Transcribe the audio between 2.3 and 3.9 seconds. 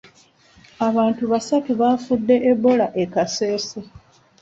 Ebola e Kasese.